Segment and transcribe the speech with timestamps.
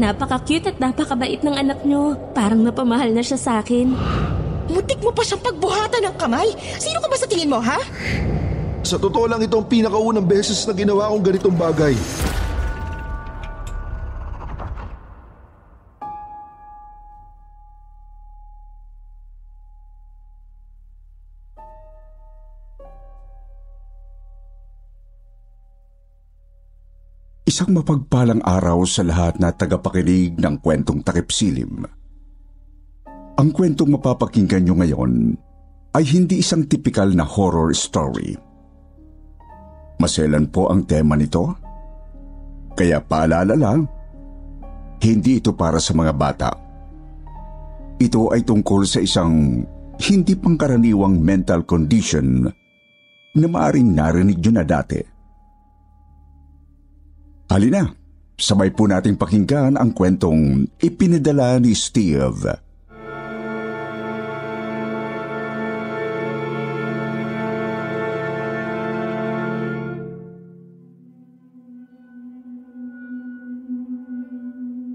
[0.00, 2.16] Napaka-cute at napakabait ng anak nyo.
[2.32, 3.92] Parang napamahal na siya sa akin.
[4.72, 6.48] Mutik mo pa siyang pagbuhatan ng kamay.
[6.80, 7.76] Sino ka ba sa tingin mo, ha?
[8.82, 11.92] Sa totoo lang ito ang pinakaunang beses na ginawa kong ganitong bagay.
[27.52, 31.84] Isang mapagpalang araw sa lahat na tagapakinig ng kwentong takip silim.
[33.36, 35.36] Ang kwentong mapapakinggan nyo ngayon
[35.92, 38.32] ay hindi isang tipikal na horror story.
[40.00, 41.52] Maselan po ang tema nito.
[42.72, 43.84] Kaya paalala lang,
[45.04, 46.56] hindi ito para sa mga bata.
[48.00, 49.60] Ito ay tungkol sa isang
[50.00, 52.48] hindi pangkaraniwang mental condition
[53.36, 55.11] na maaring narinig nyo na dati.
[57.52, 57.84] Halina,
[58.40, 62.48] sabay po nating pakinggan ang kwentong ipinadala ni Steve.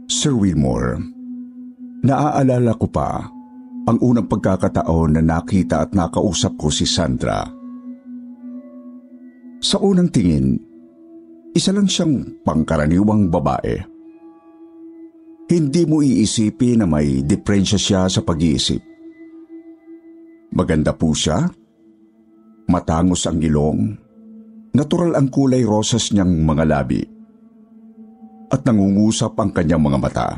[0.09, 0.97] Sir Wilmore,
[2.01, 3.21] naaalala ko pa
[3.85, 7.45] ang unang pagkakataon na nakita at nakausap ko si Sandra.
[9.61, 10.66] Sa unang tingin,
[11.57, 13.81] isa lang siyang pangkaraniwang babae.
[15.49, 18.77] Hindi mo iisipin na may depresya siya sa pag-iisip.
[20.53, 21.49] Maganda po siya,
[22.69, 23.97] matangos ang ilong,
[24.77, 27.01] natural ang kulay rosas niyang mga labi
[28.53, 30.29] at nangungusap ang kanyang mga mata.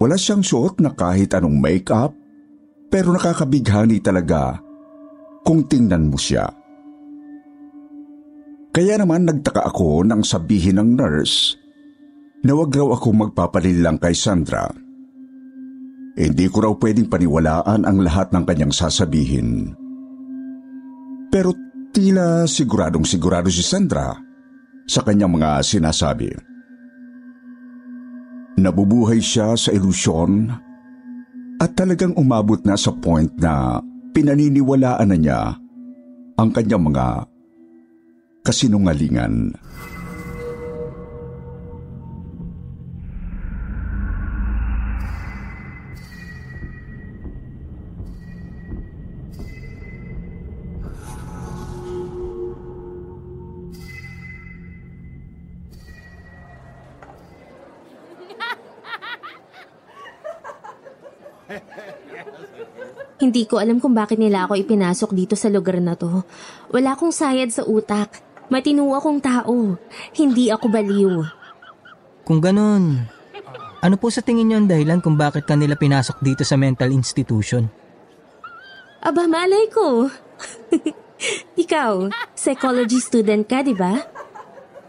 [0.00, 2.12] Wala siyang suot na kahit anong make-up
[2.90, 4.58] pero nakakabighani talaga
[5.44, 6.59] kung tingnan mo siya.
[8.70, 11.58] Kaya naman nagtaka ako nang sabihin ng nurse
[12.46, 14.70] na wag raw ako magpapalilang kay Sandra.
[16.14, 19.74] Hindi ko raw pwedeng paniwalaan ang lahat ng kanyang sasabihin.
[21.30, 21.54] Pero
[21.90, 24.14] tila siguradong sigurado si Sandra
[24.86, 26.30] sa kanyang mga sinasabi.
[28.58, 30.50] Nabubuhay siya sa ilusyon
[31.58, 35.40] at talagang umabot na sa point na pinaniniwalaan na niya
[36.34, 37.29] ang kanyang mga
[38.42, 39.54] kasinungalingan.
[63.20, 66.24] Hindi ko alam kung bakit nila ako ipinasok dito sa lugar na to.
[66.72, 68.29] Wala akong sayad sa utak.
[68.50, 69.78] Matino akong tao.
[70.10, 71.14] Hindi ako baliw.
[72.26, 73.06] Kung ganun,
[73.80, 77.70] ano po sa tingin niyo ang dahilan kung bakit kanila pinasok dito sa mental institution?
[79.00, 80.10] Aba, malay ko.
[81.62, 83.96] Ikaw, psychology student ka, di ba?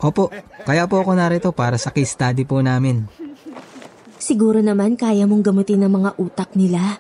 [0.02, 0.34] Opo,
[0.66, 3.06] kaya po ako narito para sa case study po namin.
[4.18, 6.98] Siguro naman kaya mong gamutin ang mga utak nila.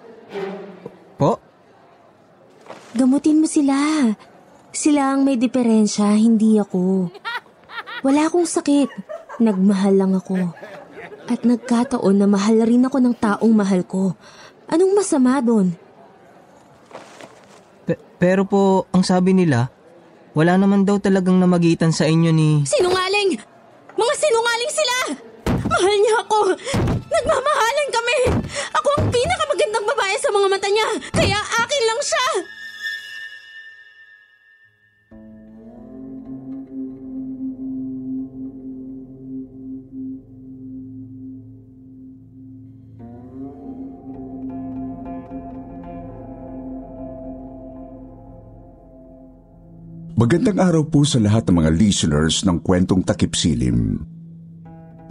[1.17, 1.41] Po?
[2.94, 3.75] Gamutin mo sila.
[4.71, 7.11] Sila ang may diferensya, hindi ako.
[8.07, 8.87] Wala akong sakit.
[9.43, 10.55] Nagmahal lang ako.
[11.27, 14.15] At nagkataon na mahal rin ako ng taong mahal ko.
[14.71, 15.75] Anong masama doon?
[17.83, 19.67] Pe- pero po, ang sabi nila,
[20.31, 22.63] wala naman daw talagang namagitan sa inyo ni...
[22.63, 23.35] Sinungaling!
[24.00, 24.97] Mga sinungaling sila!
[25.67, 26.39] Mahal niya ako!
[27.12, 28.19] Nagmamahalan kami!
[28.79, 30.88] Ako ang pinakamagandang babae sa mga mata niya!
[31.12, 32.27] Kaya akin lang siya!
[50.31, 54.00] Magandang araw po sa lahat ng mga listeners ng kwentong takip silim.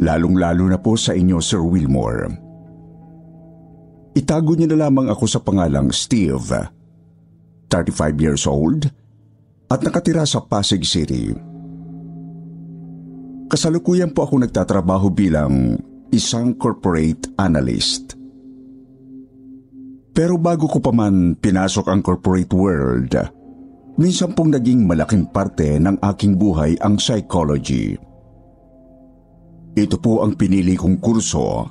[0.00, 2.40] Lalong-lalo na po sa inyo, Sir Wilmore.
[4.16, 6.48] Itago niyo na lamang ako sa pangalang Steve,
[7.68, 8.88] 35 years old,
[9.68, 11.36] at nakatira sa Pasig City.
[13.52, 15.76] Kasalukuyan po ako nagtatrabaho bilang
[16.16, 18.16] isang corporate analyst.
[20.16, 23.12] Pero bago ko pa man pinasok ang corporate world,
[23.98, 27.96] minsan pong naging malaking parte ng aking buhay ang psychology.
[29.74, 31.66] Ito po ang pinili kong kurso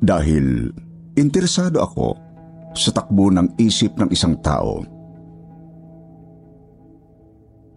[0.00, 0.72] dahil
[1.14, 2.16] interesado ako
[2.72, 4.80] sa takbo ng isip ng isang tao.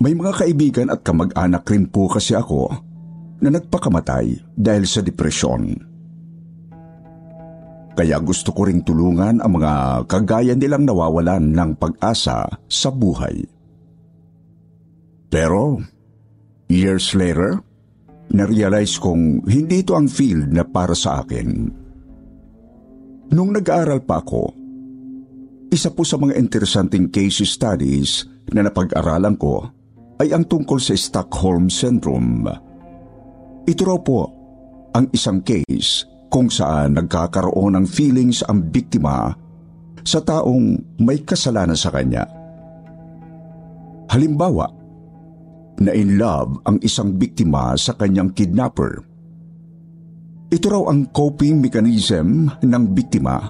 [0.01, 2.73] May mga kaibigan at kamag-anak rin po kasi ako
[3.41, 5.77] na nagpakamatay dahil sa depresyon.
[7.91, 13.45] Kaya gusto ko ring tulungan ang mga kagaya nilang nawawalan ng pag-asa sa buhay.
[15.31, 15.80] Pero,
[16.68, 17.63] years later,
[18.36, 21.72] na-realize kong hindi ito ang field na para sa akin.
[23.31, 24.51] Nung nag-aaral pa ako,
[25.72, 29.72] isa po sa mga interesanting case studies na napag-aralan ko
[30.19, 32.51] ay ang tungkol sa Stockholm Syndrome.
[33.63, 34.28] Ito raw po
[34.92, 39.31] ang isang case kung saan nagkakaroon ng feelings ang biktima
[40.04, 42.28] sa taong may kasalanan sa kanya.
[44.12, 44.81] Halimbawa,
[45.81, 49.01] na in love ang isang biktima sa kanyang kidnapper.
[50.51, 53.50] Ito raw ang coping mechanism ng biktima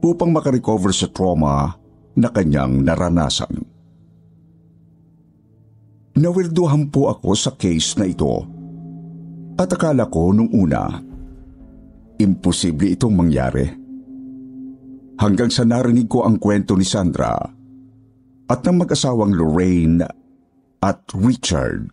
[0.00, 1.76] upang makarecover sa trauma
[2.16, 3.68] na kanyang naranasan.
[6.16, 8.44] Nawirduhan po ako sa case na ito
[9.60, 10.88] at akala ko nung una,
[12.16, 13.66] imposible itong mangyari.
[15.20, 17.36] Hanggang sa narinig ko ang kwento ni Sandra
[18.50, 20.00] at ng mag-asawang Lorraine
[20.80, 21.92] at Richard.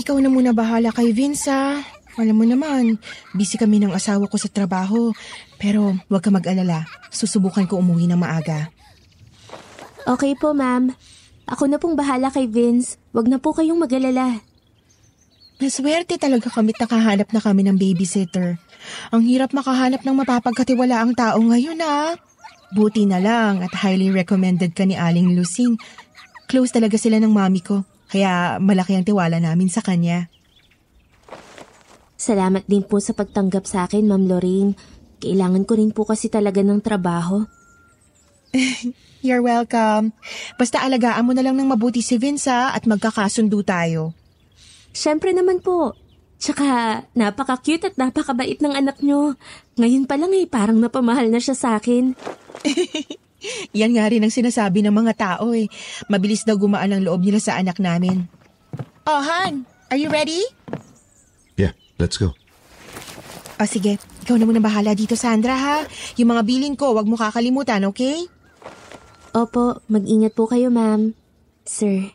[0.00, 1.78] Ikaw na muna bahala kay Vince ha.
[2.18, 2.98] Alam mo naman,
[3.32, 5.14] busy kami ng asawa ko sa trabaho.
[5.54, 6.82] Pero huwag ka mag-alala.
[7.14, 8.74] Susubukan ko umuwi ng maaga.
[10.02, 10.90] Okay po, ma'am.
[11.50, 12.94] Ako na pong bahala kay Vince.
[13.10, 14.38] Huwag na po kayong mag-alala.
[15.60, 18.56] Maswerte talaga kami't nakahanap na kami ng babysitter.
[19.12, 22.16] Ang hirap makahanap ng mapapagkatiwala ang tao ngayon ah.
[22.72, 25.76] Buti na lang at highly recommended ka ni Aling Lucing.
[26.46, 27.82] Close talaga sila ng mami ko.
[28.08, 30.30] Kaya malaki ang tiwala namin sa kanya.
[32.14, 34.78] Salamat din po sa pagtanggap sa akin, Ma'am Lorraine.
[35.20, 37.44] Kailangan ko rin po kasi talaga ng trabaho.
[39.26, 40.16] You're welcome.
[40.56, 44.16] Basta alagaan mo na lang ng mabuti si Vince ha, at magkakasundo tayo.
[44.90, 45.94] Siyempre naman po.
[46.40, 49.36] Tsaka, napaka-cute at napakabait ng anak nyo.
[49.76, 52.16] Ngayon pa lang eh, parang napamahal na siya sa akin.
[53.78, 55.68] Yan nga rin ang sinasabi ng mga tao eh.
[56.08, 58.24] Mabilis daw gumaan ang loob nila sa anak namin.
[59.04, 60.40] Oh, Han, are you ready?
[61.60, 62.32] Yeah, let's go.
[63.60, 65.76] O sige, ikaw na muna bahala dito Sandra ha.
[66.16, 68.24] Yung mga bilin ko, wag mo kakalimutan, okay?
[69.30, 71.14] Opo, mag-ingat po kayo, ma'am.
[71.62, 72.10] Sir.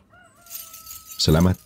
[1.16, 1.56] Salamat.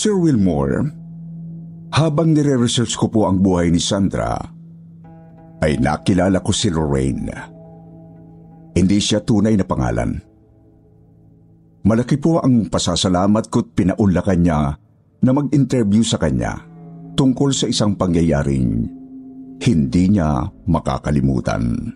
[0.00, 0.88] Sir Wilmore,
[1.92, 4.32] habang nire-research ko po ang buhay ni Sandra,
[5.60, 7.49] ay nakilala ko si Lorraine.
[8.74, 10.20] Hindi siya tunay na pangalan.
[11.80, 14.60] Malaki po ang pasasalamat ko't pinaunlakan niya
[15.24, 16.60] na mag-interview sa kanya
[17.16, 18.88] tungkol sa isang pangyayaring
[19.60, 21.92] hindi niya makakalimutan.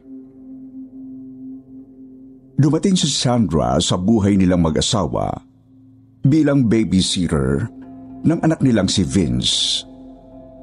[2.54, 5.32] Dumating si Sandra sa buhay nilang mag-asawa
[6.24, 7.66] bilang babysitter
[8.24, 9.84] ng anak nilang si Vince.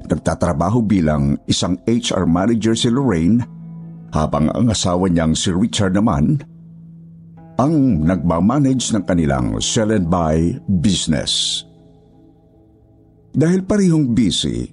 [0.08, 3.44] Nagtatrabaho bilang isang HR manager si Lorraine
[4.12, 6.36] habang ang asawa niyang si Richard naman
[7.56, 11.64] ang nagmamanage ng kanilang sell and buy business.
[13.32, 14.68] Dahil parehong busy,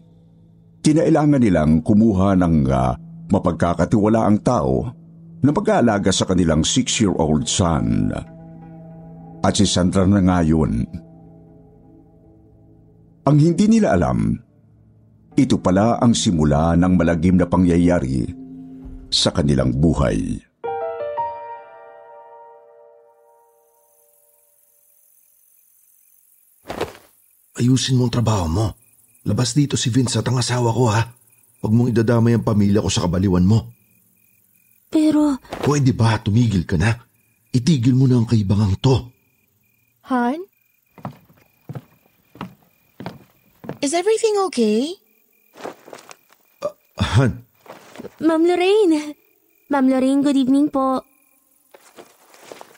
[0.84, 2.91] kinailangan nilang kumuha ng uh,
[3.31, 4.84] mapagkakatiwalaang tao
[5.39, 8.12] na mag-aalaga sa kanilang six-year-old son.
[9.39, 10.84] At si Sandra na nga yun.
[13.24, 14.36] Ang hindi nila alam,
[15.39, 18.49] ito pala ang simula ng malagim na pangyayari
[19.10, 20.42] sa kanilang buhay.
[27.60, 28.68] Ayusin mo ang trabaho mo.
[29.28, 31.04] Labas dito si Vince at ang asawa ko ha.
[31.60, 33.75] Huwag mong idadamay ang pamilya ko sa kabaliwan mo.
[34.88, 36.96] Pero, Pwede ba tumigil ka na?
[37.51, 39.12] Itigil mo na ang kaibangang to.
[40.08, 40.39] Han?
[43.84, 44.96] Is everything okay?
[47.00, 47.44] Han,
[48.20, 49.15] Ma'am Lorraine.
[49.70, 51.03] Ma'am Lorraine, good evening po.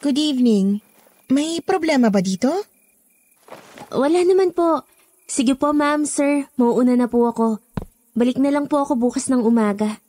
[0.01, 0.82] Good evening.
[1.30, 2.50] May problema ba dito?
[3.94, 4.82] Wala naman po.
[5.30, 6.50] Sige po, ma'am, sir.
[6.58, 7.62] Mauuna na po ako.
[8.18, 10.01] Balik na lang po ako bukas ng umaga.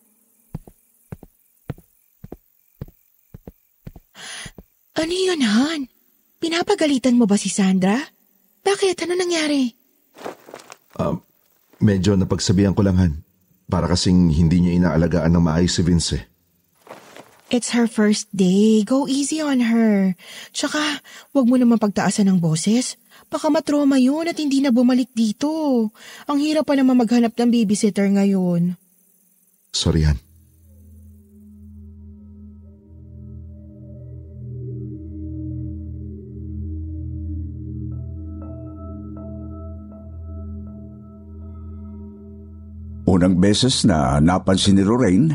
[4.99, 5.81] Ano yun, Han?
[6.42, 7.95] Pinapagalitan mo ba si Sandra?
[8.62, 9.07] Bakit?
[9.07, 9.71] Ano nangyari?
[11.83, 13.12] medyo napagsabihan ko lang Han.
[13.73, 16.25] Para kasing hindi niya inaalagaan ng maayos si Vince eh.
[17.49, 18.85] It's her first day.
[18.85, 20.17] Go easy on her.
[20.52, 21.00] Tsaka,
[21.33, 22.97] wag mo naman pagtaasan ng boses.
[23.33, 25.88] Baka matroma yun at hindi na bumalik dito.
[26.29, 28.76] Ang hirap pa naman maghanap ng babysitter ngayon.
[29.73, 30.31] Sorry Han.
[43.23, 45.31] Unang beses na napansin ni Lorraine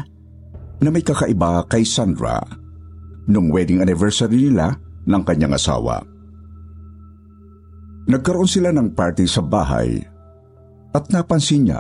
[0.84, 2.44] na may kakaiba kay Sandra
[3.32, 4.76] nung wedding anniversary nila
[5.08, 6.04] ng kanyang asawa.
[8.12, 10.04] Nagkaroon sila ng party sa bahay
[10.92, 11.80] at napansin niya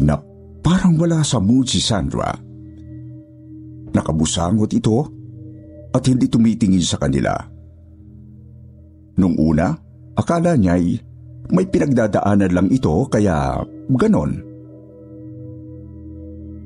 [0.00, 0.16] na
[0.64, 2.32] parang wala sa mood si Sandra.
[3.92, 5.04] Nakabusangot ito
[5.92, 7.36] at hindi tumitingin sa kanila.
[9.20, 9.68] Nung una,
[10.16, 10.96] akala niya'y
[11.52, 13.60] may pinagdadaanan lang ito kaya
[14.00, 14.48] ganon.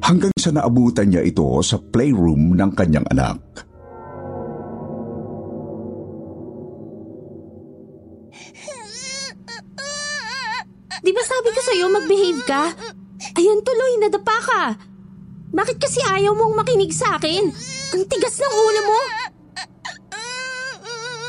[0.04, 3.40] Hanggang sa naabutan niya ito sa playroom ng kanyang anak.
[11.00, 12.64] Di ba sabi ko sa'yo mag-behave ka?
[13.40, 14.62] Ayan tuloy, nadapa ka.
[15.56, 17.48] Bakit kasi ayaw mong makinig sa akin?
[17.96, 19.00] Ang tigas ng ulo mo.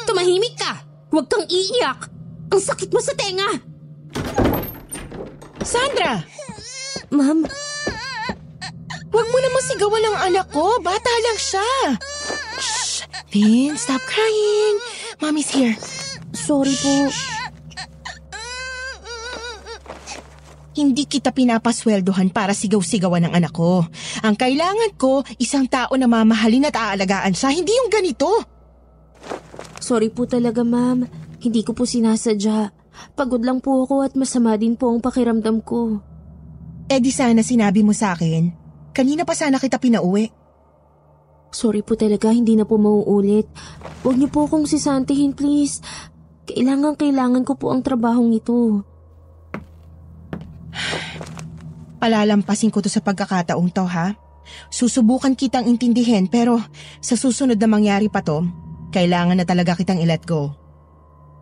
[0.04, 0.84] Tumahimik ka.
[1.16, 2.12] Huwag kang iiyak.
[2.52, 3.52] Ang sakit mo sa tenga.
[5.64, 6.28] Sandra!
[7.16, 7.48] Ma'am,
[9.16, 10.76] Huwag mo naman sigawan ng anak ko.
[10.84, 11.72] Bata lang siya.
[12.60, 13.08] Shh!
[13.32, 14.76] Vin, stop crying.
[15.24, 15.72] Mommy's here.
[16.36, 17.08] sorry po.
[20.76, 23.88] Hindi kita pinapasweldohan para sigaw-sigawan ng anak ko.
[24.20, 28.28] Ang kailangan ko, isang tao na mamahalin at aalagaan siya, hindi yung ganito.
[29.80, 31.08] Sorry po talaga, ma'am.
[31.40, 32.76] Hindi ko po sinasadya.
[33.16, 36.04] Pagod lang po ako at masama din po ang pakiramdam ko.
[36.92, 38.65] Eh di sana sinabi mo sa akin.
[38.96, 40.32] Kanina pa sana kita pinauwi.
[41.52, 43.48] Sorry po talaga, hindi na po mauulit.
[44.08, 45.84] Huwag niyo po akong sisantihin, please.
[46.48, 48.88] Kailangan, kailangan ko po ang trabahong ito.
[52.02, 54.16] Palalampasin ko to sa pagkakataong to, ha?
[54.72, 56.62] Susubukan kitang intindihin pero
[57.04, 58.48] sa susunod na mangyari pa to,
[58.96, 60.56] kailangan na talaga kitang i-let go.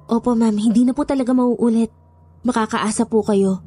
[0.09, 1.93] Opo, ma'am, hindi na po talaga mauulit.
[2.45, 3.61] Makakaasa po kayo.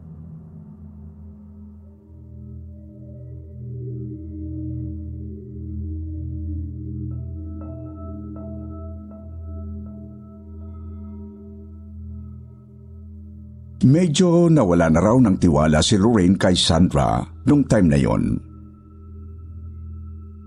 [13.97, 18.37] Medyo nawala na raw ng tiwala si Lorraine kay Sandra nung time na yon.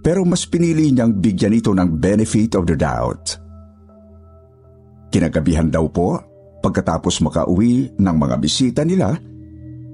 [0.05, 3.41] Pero mas pinili niyang bigyan ito ng benefit of the doubt.
[5.09, 6.21] Kinagabihan daw po
[6.61, 9.17] pagkatapos makauwi ng mga bisita nila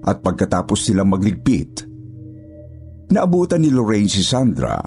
[0.04, 1.88] at pagkatapos silang magligpit.
[3.08, 4.84] Naabutan ni Lorraine si Sandra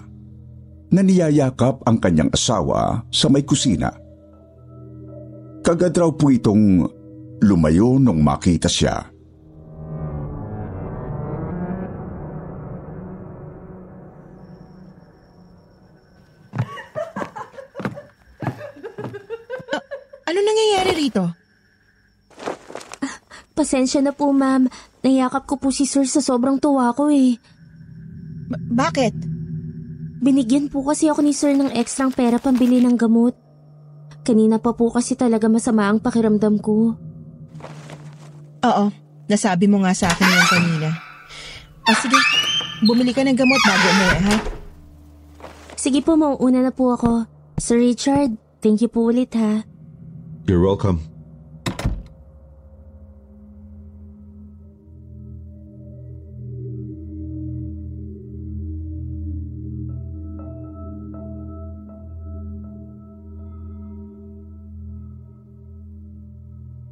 [0.92, 3.88] na niyayakap ang kanyang asawa sa may kusina.
[5.64, 6.97] Kagad raw po itong
[7.42, 9.06] lumayo nung makita siya.
[20.28, 21.24] Ano nangyayari rito?
[23.56, 24.68] Pasensya na po, ma'am.
[25.00, 27.40] Nayakap ko po si sir sa sobrang tuwa ko eh.
[28.52, 29.16] Ba- bakit?
[30.20, 33.32] Binigyan po kasi ako ni sir ng ekstrang pera pambili ng gamot.
[34.20, 37.07] Kanina pa po kasi talaga masama ang pakiramdam ko.
[38.68, 38.92] Oo,
[39.32, 40.88] nasabi mo nga sa akin yan kanina.
[41.88, 42.20] Ah, sige,
[42.84, 44.36] bumili ka ng gamot bago umuwi, ha?
[45.78, 47.24] Sige po, mauuna na po ako.
[47.56, 49.64] Sir Richard, thank you po ulit ha.
[50.44, 51.00] You're welcome.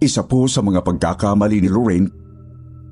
[0.07, 2.07] Isa po sa mga pagkakamali ni Lorraine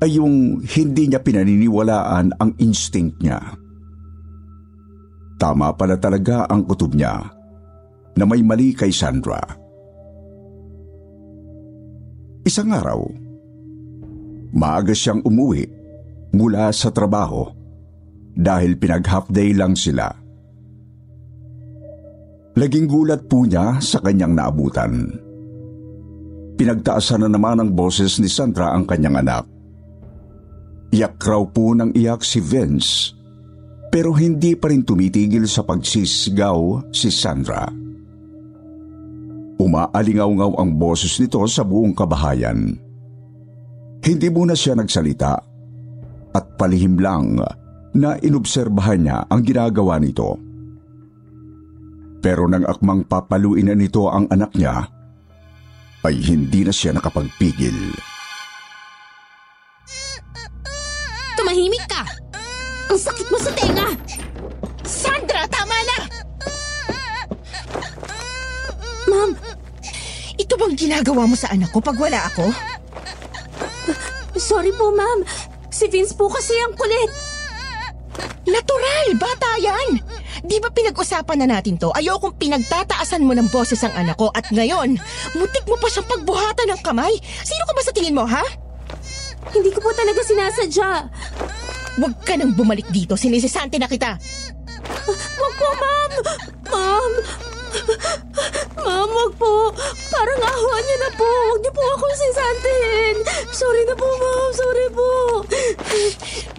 [0.03, 3.39] ay yung hindi niya pinaniniwalaan ang instinct niya.
[5.39, 7.23] Tama pala talaga ang kutob niya
[8.19, 9.39] na may mali kay Sandra.
[12.43, 13.01] Isang araw,
[14.55, 15.67] Maaga siyang umuwi
[16.31, 17.51] mula sa trabaho
[18.39, 20.07] dahil pinag-half day lang sila.
[22.55, 25.24] Laging gulat po niya sa kanyang naabutan.
[26.55, 29.45] Pinagtaasan na naman ng boses ni Sandra ang kanyang anak.
[30.95, 33.11] Iyak raw po ng iyak si Vince
[33.95, 37.63] pero hindi pa rin tumitigil sa pagsisigaw si Sandra.
[39.55, 42.75] Umaalingaw-ngaw ang boses nito sa buong kabahayan.
[44.03, 45.33] Hindi muna siya nagsalita
[46.35, 47.39] at palihim lang
[47.95, 50.35] na inobserbahan niya ang ginagawa nito.
[52.19, 54.83] Pero nang akmang papaluin na nito ang anak niya,
[56.05, 57.97] ay hindi na siya nakapagpigil.
[61.35, 62.05] Tumahimik ka!
[62.93, 63.89] Ang sakit mo sa tenga!
[64.85, 65.99] Sandra, tama na!
[69.09, 69.31] Ma'am,
[70.37, 72.53] Ito bang ginagawa mo sa anak ko pag wala ako?
[74.35, 75.25] sorry po ma'am.
[75.73, 77.11] Si Vince po kasi ang kulit.
[78.45, 79.44] Natural, bata!
[80.55, 81.91] Di ba pinag-usapan na natin to?
[81.99, 84.95] Ayokong pinagtataasan mo ng boses ang anak ko at ngayon,
[85.35, 87.11] mutik mo pa siyang pagbuhatan ng kamay.
[87.43, 88.47] Sino ka ba sa tingin mo, ha?
[89.51, 91.11] Hindi ko po talaga sinasadya.
[91.99, 94.15] Huwag ka nang bumalik dito, sinisisante na kita.
[95.11, 96.11] Wag po, ma'am!
[96.71, 97.13] Ma'am!
[98.79, 99.75] Ma'am, wag po.
[100.15, 101.27] Parang awa niyo na po.
[101.51, 103.17] Huwag niyo po ako sisantihin.
[103.51, 104.51] Sorry na po, ma'am.
[104.55, 105.09] Sorry po.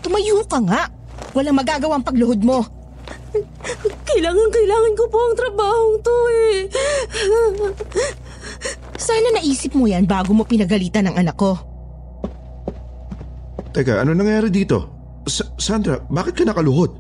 [0.03, 0.91] Tumayo ka nga.
[1.31, 2.83] Walang magagawang pagluhod mo.
[4.05, 6.55] Kailangan, kailangan ko po ang trabahong to eh.
[8.95, 11.59] Sana naisip mo yan bago mo pinagalitan ng anak ko.
[13.75, 14.87] Teka, ano nangyari dito?
[15.27, 16.95] Sa- Sandra, bakit ka nakaluhod?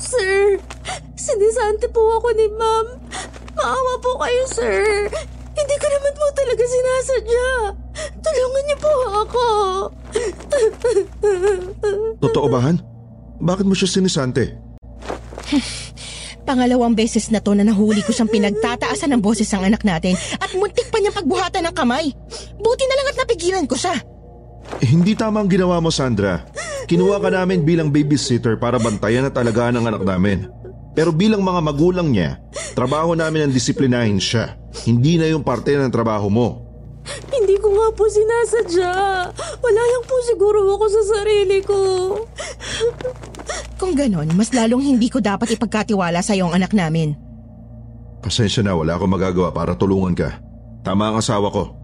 [0.00, 0.58] Sir,
[1.14, 2.86] sinisante po ako ni ma'am.
[3.54, 5.06] Maawa po kayo, sir.
[5.56, 7.48] Hindi ko naman po talaga sinasadya.
[8.20, 9.46] Tulungan niyo po ako.
[12.20, 12.76] Totoo ba, Han?
[13.46, 14.58] Bakit mo siya sinisante?
[16.48, 20.50] Pangalawang beses na to na nahuli ko siyang pinagtataasan ng boses ng anak natin at
[20.58, 22.10] muntik pa niyang pagbuhatan ng kamay.
[22.58, 23.94] Buti na lang at napigilan ko siya.
[24.82, 26.42] Eh, hindi tama ang ginawa mo, Sandra.
[26.90, 30.50] Kinuha ka namin bilang babysitter para bantayan at alagaan ang anak namin.
[30.94, 32.38] Pero bilang mga magulang niya,
[32.74, 34.58] trabaho namin ang disiplinahin siya.
[34.86, 36.48] Hindi na yung parte ng trabaho mo.
[37.30, 38.92] Hindi ko nga po sinasadya.
[39.62, 41.78] Wala lang po siguro ako sa sarili ko.
[43.76, 47.12] Kung ganon, mas lalong hindi ko dapat ipagkatiwala sa ang anak namin.
[48.24, 50.40] Pasensya na, wala akong magagawa para tulungan ka.
[50.80, 51.76] Tama ang asawa ko.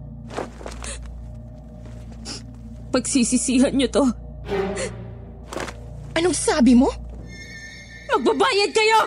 [2.88, 4.05] Pagsisisihan niyo to.
[6.16, 6.88] Anong sabi mo?
[8.09, 9.00] Magbabayad kayo!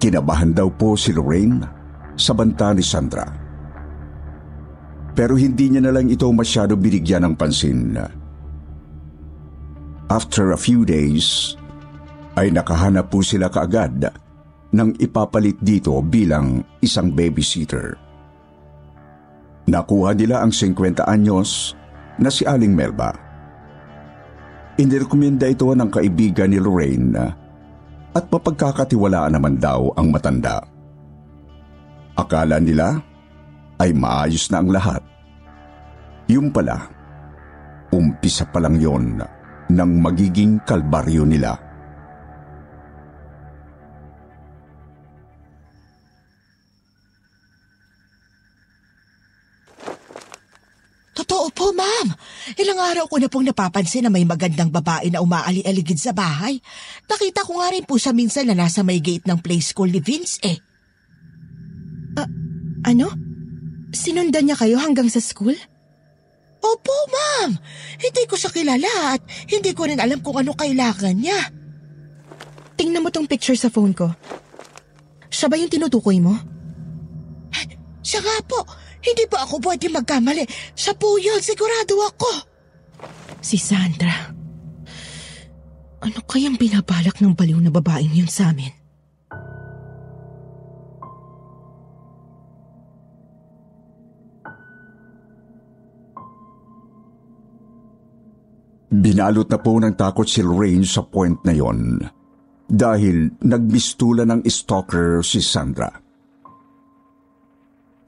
[0.00, 1.83] Kinabahan daw po si Lorraine
[2.14, 3.26] sa banta ni Sandra.
[5.14, 7.94] Pero hindi niya na lang ito masyado binigyan ng pansin.
[10.10, 11.54] After a few days,
[12.34, 14.10] ay nakahanap po sila kaagad
[14.74, 17.94] ng ipapalit dito bilang isang babysitter.
[19.70, 21.78] Nakuha nila ang 50 anyos
[22.18, 23.14] na si Aling Melba.
[24.74, 27.14] Inirekomenda ito ng kaibigan ni Lorraine
[28.12, 30.73] at mapagkakatiwalaan naman daw ang matanda.
[32.14, 32.94] Akala nila
[33.82, 35.02] ay maayos na ang lahat.
[36.30, 36.86] Yung pala,
[37.90, 39.18] umpisa pa lang yon
[39.68, 41.58] ng magiging kalbaryo nila.
[51.14, 52.10] Totoo po, ma'am.
[52.58, 56.58] Ilang araw ko na pong napapansin na may magandang babae na umaali-aligid sa bahay.
[57.06, 60.02] Nakita ko nga rin po siya minsan na nasa may gate ng play school ni
[60.02, 60.73] Vince eh.
[62.84, 63.08] Ano?
[63.90, 65.56] Sinundan niya kayo hanggang sa school?
[66.64, 67.56] Opo, ma'am.
[68.00, 71.40] Hindi ko siya kilala at hindi ko rin alam kung ano kailangan niya.
[72.76, 74.08] Tingnan mo tong picture sa phone ko.
[75.28, 76.36] Siya ba yung tinutukoy mo?
[78.04, 78.60] Siya nga po.
[79.04, 80.44] Hindi ba ako pwede magkamali?
[80.72, 82.30] Siya po yun, sigurado ako.
[83.40, 84.32] Si Sandra.
[86.04, 88.83] Ano kayang binabalak ng baliw na babaeng yun sa amin?
[99.04, 102.00] Binalot na po ng takot si Lorraine sa point na yon
[102.64, 105.92] dahil nagbistula ng stalker si Sandra.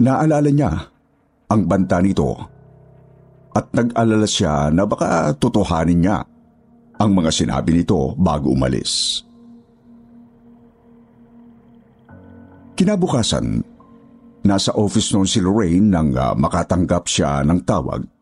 [0.01, 0.73] Naalala niya
[1.53, 2.33] ang banta nito
[3.53, 6.25] at nag-alala siya na baka totohanin niya
[6.97, 9.21] ang mga sinabi nito bago umalis.
[12.73, 13.61] Kinabukasan,
[14.49, 18.16] nasa office noon si Lorraine nang ah, makatanggap siya ng tawag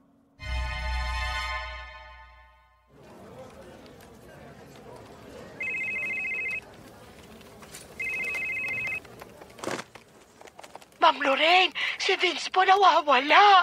[11.15, 13.63] Ma'am Lorraine, si Vince po nawawala.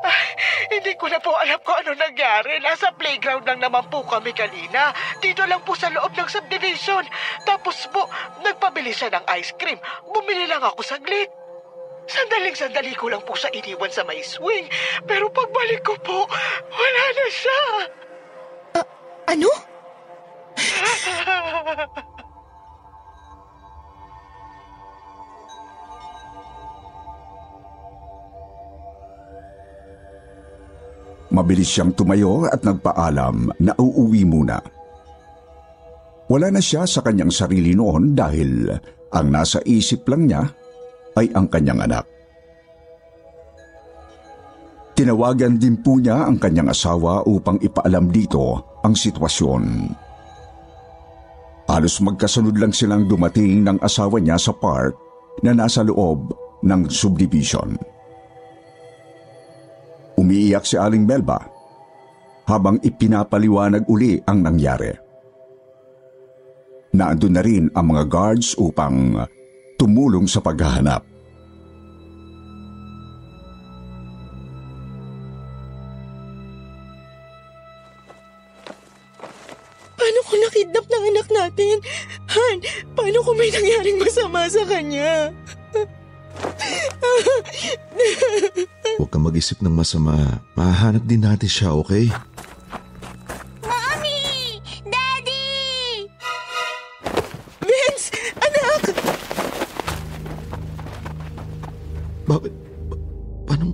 [0.00, 2.56] Ay, hindi ko na po alam kung ano nangyari.
[2.64, 4.96] Nasa playground lang naman po kami kanina.
[5.20, 7.04] Dito lang po sa loob ng subdivision.
[7.44, 8.08] Tapos po,
[8.40, 9.76] nagpabili siya ng ice cream.
[10.08, 11.28] Bumili lang ako saglit.
[12.08, 14.64] Sandaling sandali ko lang po siya iniwan sa may swing.
[15.04, 16.24] Pero pagbalik ko po,
[16.72, 17.60] wala na siya.
[19.36, 19.52] Ano?
[31.46, 34.58] Mabilis siyang tumayo at nagpaalam na uuwi muna.
[36.26, 38.66] Wala na siya sa kanyang sarili noon dahil
[39.14, 40.42] ang nasa isip lang niya
[41.14, 42.02] ay ang kanyang anak.
[44.98, 49.94] Tinawagan din po niya ang kanyang asawa upang ipaalam dito ang sitwasyon.
[51.70, 54.98] Halos magkasunod lang silang dumating ng asawa niya sa park
[55.46, 56.26] na nasa loob
[56.66, 57.78] ng subdivision.
[60.16, 61.36] Umiiyak si Aling Melba
[62.48, 64.88] habang ipinapaliwanag uli ang nangyari.
[66.96, 69.20] Naandun na rin ang mga guards upang
[69.76, 71.04] tumulong sa paghahanap.
[79.96, 81.76] Paano kung nakidnap ng anak natin?
[82.32, 82.56] Han,
[82.96, 85.28] paano kung may nangyaring masama sa kanya?
[88.96, 90.40] Huwag kang mag-isip ng masama.
[90.56, 92.08] Mahahanap din natin siya, okay?
[93.60, 94.56] Mommy!
[94.88, 95.44] Daddy!
[97.60, 98.08] Vince!
[98.40, 98.82] Anak!
[102.24, 102.52] Bakit?
[102.88, 103.04] Ba-
[103.44, 103.66] paano?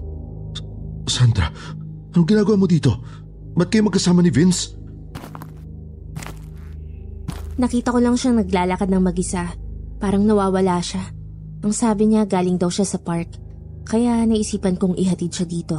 [1.07, 1.47] Sandra,
[2.11, 2.91] anong ginagawa mo dito?
[3.55, 4.75] Ba't kayo magkasama ni Vince?
[7.63, 9.55] Nakita ko lang siyang naglalakad ng mag-isa.
[10.03, 11.15] Parang nawawala siya.
[11.63, 13.39] Ang sabi niya galing daw siya sa park.
[13.93, 15.77] Kaya naisipan kong ihatid siya dito.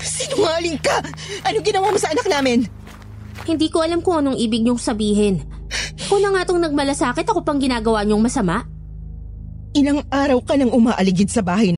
[0.00, 1.04] Sinungaling ka!
[1.44, 2.64] Anong ginawa mo sa anak namin?
[3.44, 5.44] Hindi ko alam kung anong ibig niyong sabihin.
[6.08, 8.64] Kung na nga tong nagmalasakit, ako pang ginagawa niyong masama.
[9.76, 11.77] Ilang araw ka nang umaaligid sa bahay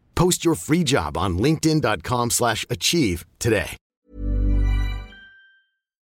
[0.15, 3.77] Post your free job on linkedin.com slash achieve today.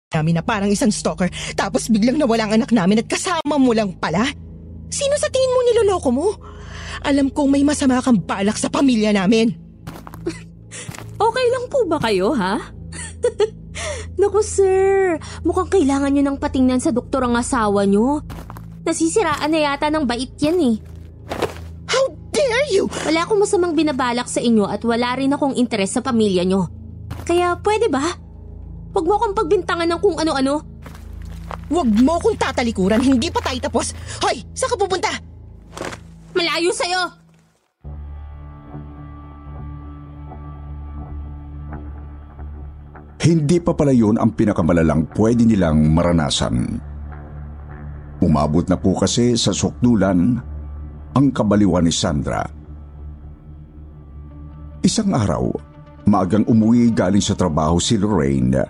[0.07, 3.93] namin na parang isang stalker tapos biglang nawala ang anak namin at kasama mo lang
[3.99, 4.23] pala?
[4.87, 6.27] Sino sa tingin mo niloloko mo?
[7.03, 9.53] Alam kong may masama kang balak sa pamilya namin.
[11.17, 12.61] Okay lang po ba kayo, ha?
[14.21, 15.17] Naku, sir.
[15.41, 18.21] Mukhang kailangan nyo ng patingnan sa doktor ang asawa nyo.
[18.85, 20.75] Nasisiraan na yata ng bait yan eh.
[22.47, 22.87] Dare you?
[22.87, 26.71] Wala akong masamang binabalak sa inyo at wala rin akong interes sa pamilya nyo.
[27.27, 28.03] Kaya pwede ba?
[28.95, 30.63] Huwag mo akong pagbintangan ng kung ano-ano.
[31.67, 33.91] Huwag mo kong tatalikuran, hindi pa tayo tapos.
[34.23, 35.11] Hoy, saan ka pupunta?
[36.31, 37.27] Malayo sa'yo!
[43.27, 46.79] Hindi pa pala yun ang pinakamalalang pwede nilang maranasan.
[48.23, 50.39] Umabot na po kasi sa sukdulan
[51.17, 52.45] ang kabaliwan ni Sandra
[54.85, 55.49] Isang araw,
[56.05, 58.61] maagang umuwi galing sa trabaho si Lorraine.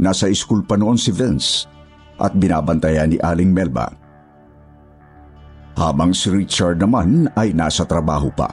[0.00, 1.68] Nasa school pa noon si Vince
[2.16, 3.86] at binabantayan ni Aling Melba.
[5.76, 8.48] Habang si Richard naman ay nasa trabaho pa.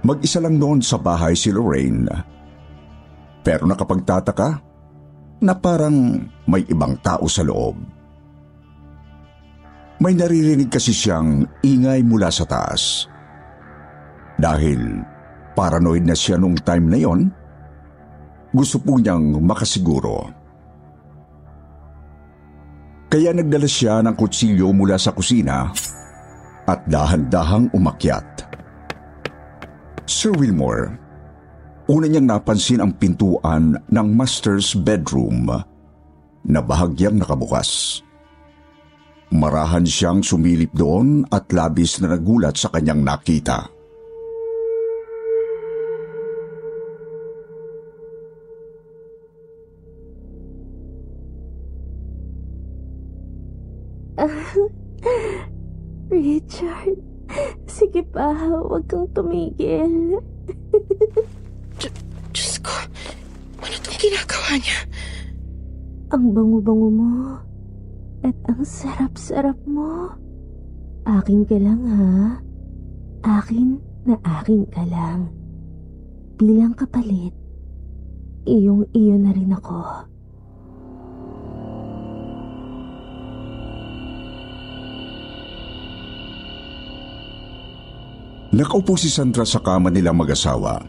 [0.00, 2.08] Mag-isa lang noon sa bahay si Lorraine.
[3.44, 4.48] Pero nakapagtataka
[5.44, 7.99] na parang may ibang tao sa loob.
[10.00, 13.04] May naririnig kasi siyang ingay mula sa taas.
[14.40, 15.04] Dahil
[15.52, 17.28] paranoid na siya nung time na yon,
[18.48, 20.24] gusto po niyang makasiguro.
[23.12, 25.68] Kaya nagdala siya ng kutsilyo mula sa kusina
[26.64, 28.24] at dahan-dahang umakyat.
[30.08, 30.96] Sir Wilmore,
[31.92, 35.44] una niyang napansin ang pintuan ng master's bedroom
[36.40, 38.00] na bahagyang nakabukas.
[39.30, 43.70] Marahan siyang sumilip doon at labis na nagulat sa kanyang nakita.
[56.10, 56.98] Richard,
[57.70, 60.18] sige pa, huwag kang tumigil.
[62.34, 62.74] Diyos ko,
[63.62, 64.80] ano tong ginagawa niya?
[66.10, 67.10] Ang bango-bango mo.
[68.20, 70.12] At ang sarap-sarap mo.
[71.08, 72.36] Akin ka lang ha.
[73.24, 75.32] Akin na akin ka lang.
[76.40, 77.32] Bilang kapalit,
[78.44, 79.80] iyong iyo na rin ako.
[88.50, 90.82] Nakaupo si Sandra sa kama nilang mag-asawa.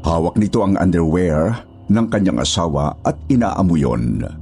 [0.00, 4.39] Hawak nito ang underwear ng kanyang asawa at inaamoy yon.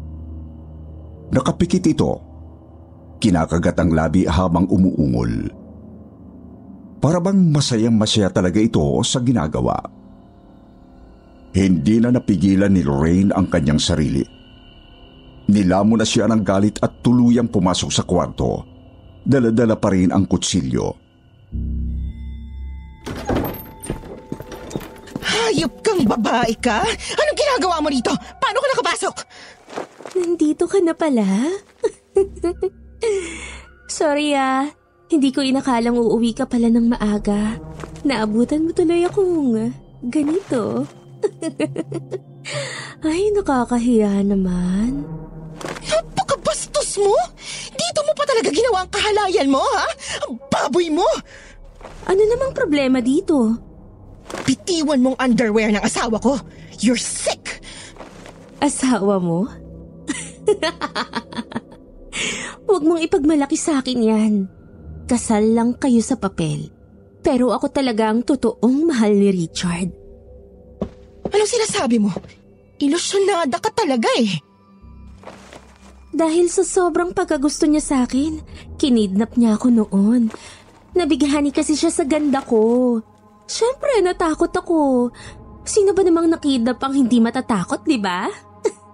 [1.29, 2.13] Nakapikit ito.
[3.19, 5.51] Kinakagat ang labi habang umuungol.
[6.99, 9.79] Para bang masayang masaya talaga ito sa ginagawa.
[11.55, 14.23] Hindi na napigilan ni Lorraine ang kanyang sarili.
[15.49, 18.65] Nilamo na siya ng galit at tuluyang pumasok sa kwarto.
[19.25, 20.87] Daladala pa rin ang kutsilyo.
[25.25, 26.85] Hayop kang babae ka?
[27.21, 28.13] Anong ginagawa mo rito?
[28.13, 29.17] Paano ka nakapasok?
[30.19, 31.25] Nandito ka na pala?
[33.99, 34.69] Sorry ah,
[35.09, 37.57] hindi ko inakalang uuwi ka pala ng maaga.
[38.05, 39.73] Naabutan mo tuloy akong
[40.05, 40.85] ganito.
[43.09, 45.07] Ay, nakakahiya naman.
[45.89, 47.15] Napakabastos mo!
[47.73, 49.87] Dito mo pa talaga ginawa ang kahalayan mo, ha?
[50.29, 51.07] Ang baboy mo!
[52.05, 53.57] Ano namang problema dito?
[54.45, 56.37] Bitiwan mong underwear ng asawa ko.
[56.85, 57.48] You're sick!
[58.59, 59.47] Asawa mo?
[62.69, 64.35] Huwag mong ipagmalaki sa akin yan.
[65.09, 66.69] Kasal lang kayo sa papel.
[67.23, 69.91] Pero ako talaga ang totoong mahal ni Richard.
[71.29, 72.13] Anong sinasabi mo?
[72.79, 74.41] Ilusyonada ka talaga eh.
[76.09, 78.41] Dahil sa sobrang pagkagusto niya sa akin,
[78.81, 80.33] kinidnap niya ako noon.
[80.97, 82.99] Nabighani kasi siya sa ganda ko.
[83.47, 85.09] Siyempre, natakot ako.
[85.69, 88.48] Sino ba namang nakidnap ang hindi matatakot, di ba?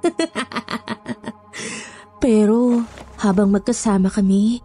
[2.23, 2.81] Pero
[3.21, 4.61] habang magkasama kami,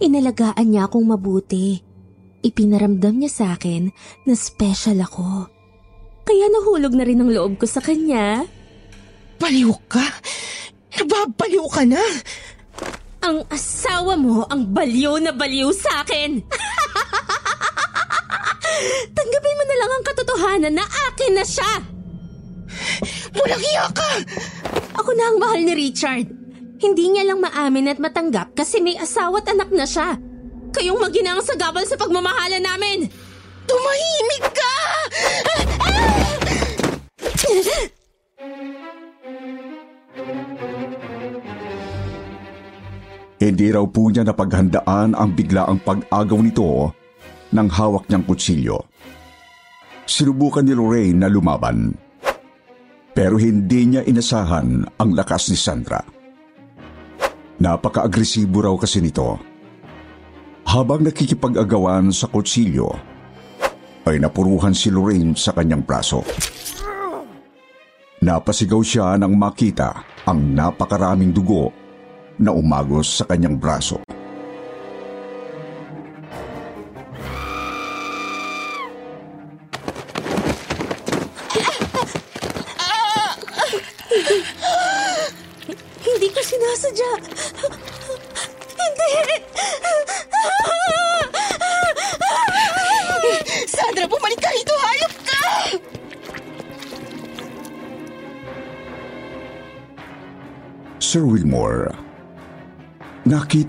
[0.00, 1.80] inalagaan niya akong mabuti.
[2.44, 3.90] Ipinaramdam niya sa akin
[4.28, 5.50] na special ako.
[6.26, 8.44] Kaya nahulog na rin ang loob ko sa kanya.
[9.38, 10.04] Baliw ka?
[10.96, 12.02] Nababaliw ka na?
[13.26, 16.38] Ang asawa mo ang baliw na baliw sa akin.
[19.16, 21.95] Tanggapin mo na lang ang katotohanan na akin na siya.
[23.36, 24.10] Walang hiya ka!
[24.96, 26.26] Ako na ang mahal ni Richard.
[26.76, 30.20] Hindi niya lang maamin at matanggap kasi may asawa at anak na siya.
[30.76, 33.08] Kayong maginang sa gabal sa pagmamahala namin.
[33.64, 34.74] Tumahimik ka!
[43.36, 46.92] Hindi raw po niya napaghandaan ang biglaang pag-agaw nito
[47.52, 48.80] ng hawak niyang kutsilyo.
[50.08, 52.05] Sinubukan ni Lorraine na lumaban.
[53.16, 56.04] Pero hindi niya inasahan ang lakas ni Sandra.
[57.56, 59.40] Napaka-agresibo raw kasi nito.
[60.68, 62.92] Habang nakikipag-agawan sa kutsilyo,
[64.04, 66.20] ay napuruhan si Lorraine sa kanyang braso.
[68.20, 71.72] Napasigaw siya nang makita ang napakaraming dugo
[72.36, 74.04] na umagos sa kanyang braso.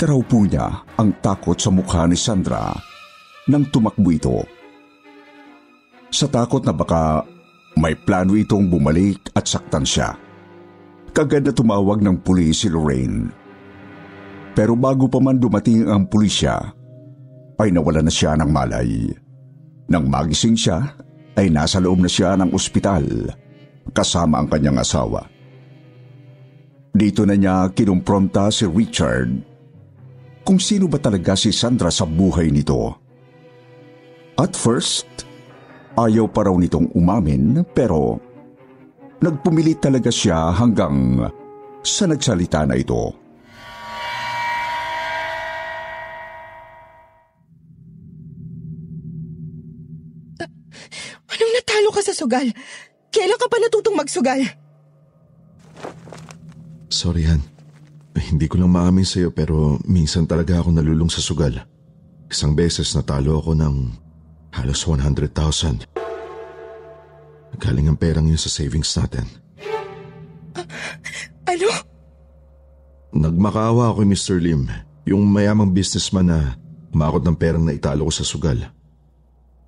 [0.08, 2.72] Nakita raw po niya ang takot sa mukha ni Sandra
[3.52, 4.40] nang tumakbo ito.
[6.08, 7.28] Sa takot na baka
[7.76, 10.16] may plano itong bumalik at saktan siya.
[11.12, 13.32] Kagad na tumawag ng pulis si Lorraine.
[14.56, 16.56] Pero bago pa man dumating ang pulisya,
[17.60, 19.12] ay nawala na siya ng malay.
[19.92, 20.88] Nang magising siya,
[21.38, 23.06] ay nasa loob na siya ng ospital
[23.94, 25.22] kasama ang kanyang asawa.
[26.98, 29.57] Dito na niya kinumpronta si Richard
[30.48, 32.96] kung sino ba talaga si Sandra sa buhay nito.
[34.40, 35.28] At first,
[36.00, 38.16] ayaw pa raw nitong umamin pero
[39.20, 41.20] nagpumilit talaga siya hanggang
[41.84, 43.12] sa nagsalita na ito.
[51.28, 52.48] Anong natalo ka sa sugal?
[53.12, 54.40] Kailan ka pa natutong magsugal?
[56.88, 57.57] Sorry, Han.
[58.18, 61.54] Hindi ko lang maamin sa'yo pero minsan talaga ako nalulung sa sugal.
[62.28, 63.76] Isang beses natalo ako ng
[64.58, 65.86] halos 100,000.
[67.58, 69.26] Galing ang perang yun sa savings natin.
[71.48, 71.70] Ano?
[73.14, 74.38] Nagmakaawa ako kay Mr.
[74.42, 74.68] Lim,
[75.08, 76.40] yung mayamang businessman na
[76.92, 78.60] umakot ng perang na italo ko sa sugal.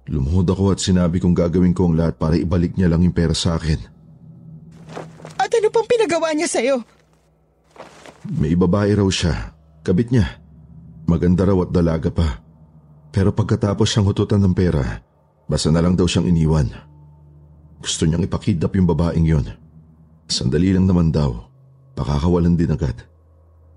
[0.09, 3.33] Lumuhod ako at sinabi kong gagawin ko ang lahat para ibalik niya lang yung pera
[3.37, 3.77] sa akin.
[5.37, 6.81] At ano pang pinagawa niya sa'yo?
[8.29, 10.37] May babae raw siya, kabit niya.
[11.09, 12.45] Maganda raw at dalaga pa.
[13.09, 15.01] Pero pagkatapos siyang hututan ng pera,
[15.49, 16.69] basta na lang daw siyang iniwan.
[17.81, 19.49] Gusto niyang ipakidnap yung babaeng yon.
[20.29, 21.49] Sandali lang naman daw,
[21.97, 22.93] pakakawalan din agad.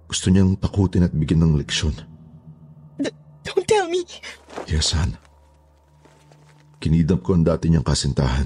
[0.04, 1.96] Gusto niyang takutin at bigyan ng leksyon.
[3.00, 4.04] D- don't tell me.
[4.68, 5.16] Yes, Han.
[6.76, 8.44] Kinidnap ko ang dati niyang kasintahan.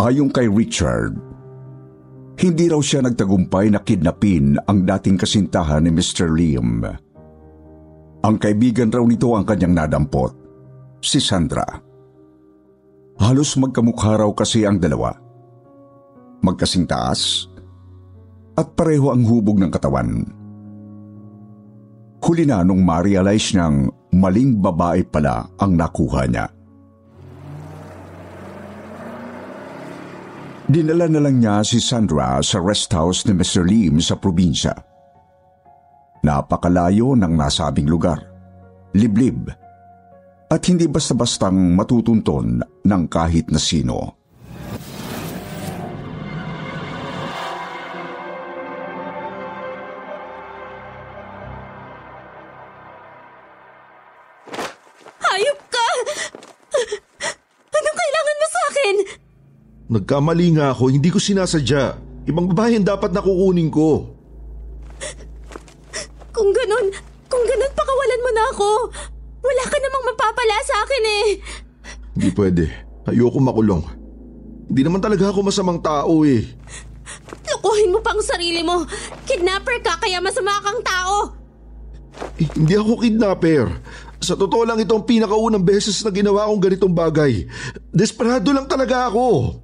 [0.00, 1.12] Ayon kay Richard,
[2.40, 6.32] hindi raw siya nagtagumpay na kidnapin ang dating kasintahan ni Mr.
[6.32, 6.80] Liam.
[8.24, 10.32] Ang kaibigan raw nito ang kanyang nadampot,
[11.04, 11.68] si Sandra.
[13.20, 15.12] Halos magkamukha raw kasi ang dalawa.
[16.40, 17.44] Magkasing taas
[18.56, 20.24] at pareho ang hubog ng katawan.
[22.24, 26.59] Huli na nung ma-realize niyang maling babae pala ang nakuha niya.
[30.70, 33.66] Dinala na lang niya si Sandra sa rest house ni Mr.
[33.66, 34.70] Lim sa probinsya.
[36.22, 38.22] Napakalayo ng nasabing lugar.
[38.94, 39.50] Liblib.
[40.46, 44.19] At hindi basta-bastang matutunton ng kahit na sino.
[59.90, 61.98] Nagkamali nga ako, hindi ko sinasadya.
[62.30, 64.06] Ibang babae ang dapat nakukunin ko.
[66.30, 66.86] Kung ganun,
[67.26, 68.68] kung ganun pakawalan mo na ako.
[69.40, 71.26] Wala ka namang mapapala sa akin eh.
[72.14, 72.64] Hindi pwede.
[73.10, 73.82] Ayoko makulong.
[74.70, 76.46] Hindi naman talaga ako masamang tao eh.
[77.50, 78.86] Lukuhin mo pa ang sarili mo.
[79.26, 81.34] Kidnapper ka kaya masama kang tao.
[82.38, 83.66] Eh, Hindi ako kidnapper.
[84.20, 87.48] Sa totoo lang itong pinakaunang beses na ginawa kong ganitong bagay.
[87.90, 89.56] Desperado lang talaga ako.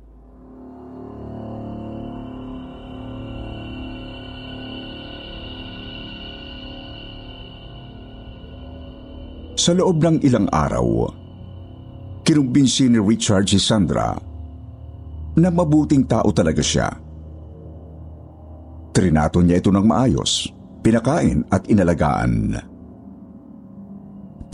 [9.67, 11.11] Sa loob ng ilang araw,
[12.23, 14.15] kinumbinsi ni Richard si Sandra
[15.35, 16.87] na mabuting tao talaga siya.
[18.95, 20.47] Trinato niya ito ng maayos,
[20.87, 22.55] pinakain at inalagaan.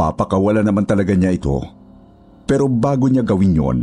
[0.01, 1.61] Papakawala naman talaga niya ito.
[2.49, 3.79] Pero bago niya gawin yon,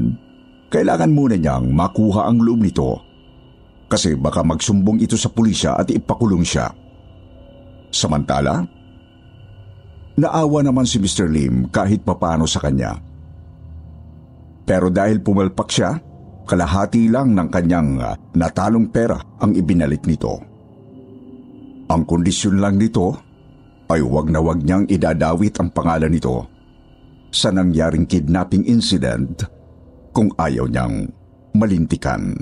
[0.74, 3.06] kailangan muna niyang makuha ang loob nito.
[3.86, 6.74] Kasi baka magsumbong ito sa pulisya at ipakulong siya.
[7.94, 8.79] Samantala,
[10.20, 11.32] naawa naman si Mr.
[11.32, 13.00] Lim kahit papano sa kanya.
[14.68, 15.98] Pero dahil pumalpak siya,
[16.46, 20.38] kalahati lang ng kanyang ah, natalong pera ang ibinalik nito.
[21.90, 23.18] Ang kondisyon lang nito
[23.90, 26.46] ay wag na wag niyang idadawit ang pangalan nito
[27.34, 29.42] sa nangyaring kidnapping incident
[30.14, 31.10] kung ayaw niyang
[31.58, 32.38] malintikan.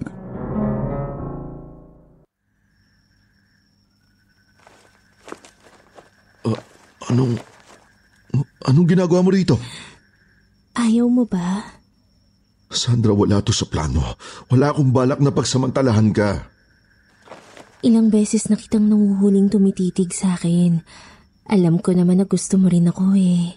[7.07, 7.39] Anong...
[8.67, 9.55] Anong ginagawa mo rito?
[10.77, 11.77] Ayaw mo ba?
[12.67, 14.19] Sandra, wala to sa plano.
[14.51, 16.51] Wala akong balak na pagsamantalahan ka.
[17.81, 20.83] Ilang beses na kitang nanguhuling tumititig sa akin.
[21.47, 23.55] Alam ko naman na gusto mo rin ako eh.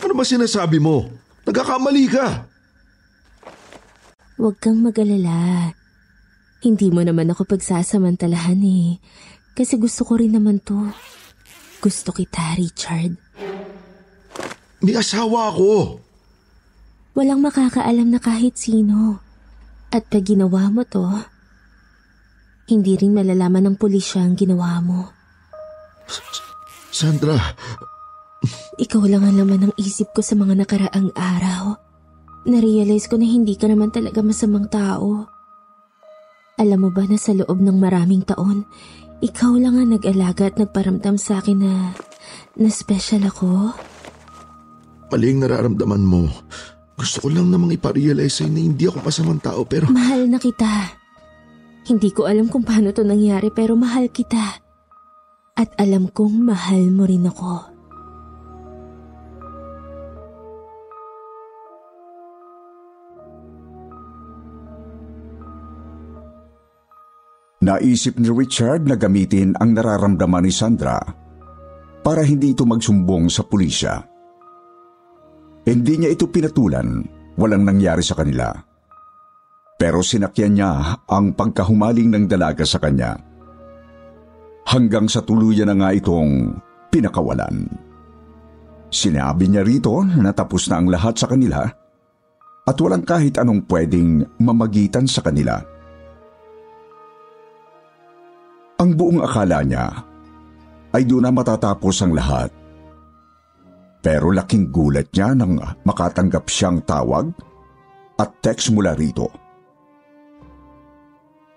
[0.00, 1.12] Ano ba sinasabi mo?
[1.44, 2.48] Nagkakamali ka.
[4.40, 5.70] Huwag kang mag-alala.
[6.64, 8.98] Hindi mo naman ako pagsasamantalahan eh.
[9.52, 10.88] Kasi gusto ko rin naman to.
[11.84, 13.21] Gusto kita, Richard.
[14.82, 16.02] May asawa ako.
[17.14, 19.22] Walang makakaalam na kahit sino.
[19.94, 21.06] At pag ginawa mo to,
[22.66, 25.12] hindi rin malalaman ng pulisya ang ginawa mo.
[26.90, 27.38] Sandra,
[28.82, 31.78] Ikaw lang ang laman ng isip ko sa mga nakaraang araw.
[32.42, 35.30] Narealize ko na hindi ka naman talaga masamang tao.
[36.58, 38.66] Alam mo ba na sa loob ng maraming taon,
[39.22, 41.94] ikaw lang ang nag-alaga at nagparamdam sa akin na,
[42.58, 43.78] na special ako?
[45.12, 46.32] Mali ang nararamdaman mo.
[46.96, 49.92] Gusto ko lang namang iparealize sa'yo na hindi ako masamang tao pero...
[49.92, 50.96] Mahal na kita.
[51.84, 54.64] Hindi ko alam kung paano to nangyari pero mahal kita.
[55.52, 57.68] At alam kong mahal mo rin ako.
[67.62, 70.98] Naisip ni Richard na gamitin ang nararamdaman ni Sandra
[72.02, 74.11] para hindi ito magsumbong sa pulisya.
[75.62, 77.06] Hindi niya ito pinatulan,
[77.38, 78.50] walang nangyari sa kanila.
[79.78, 80.70] Pero sinakyan niya
[81.06, 83.18] ang pagkahumaling ng dalaga sa kanya.
[84.66, 86.54] Hanggang sa tuluyan na nga itong
[86.90, 87.66] pinakawalan.
[88.92, 91.64] Sinabi niya rito na tapos na ang lahat sa kanila
[92.62, 95.58] at walang kahit anong pwedeng mamagitan sa kanila.
[98.78, 99.86] Ang buong akala niya
[100.94, 102.61] ay doon na matatapos ang lahat.
[104.02, 107.30] Pero laking gulat niya nang makatanggap siyang tawag
[108.18, 109.30] at text mula rito.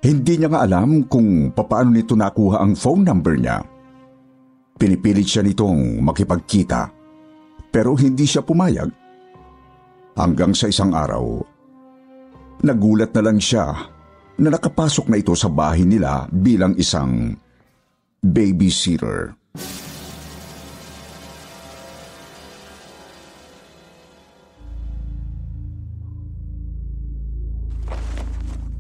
[0.06, 3.58] Hindi niya nga alam kung papaano nito nakuha ang phone number niya.
[4.78, 6.94] Pinipilit siya nitong makipagkita
[7.76, 8.88] pero hindi siya pumayag.
[10.16, 11.44] Hanggang sa isang araw,
[12.64, 13.68] nagulat na lang siya
[14.40, 17.36] na nakapasok na ito sa bahay nila bilang isang
[18.24, 19.36] babysitter.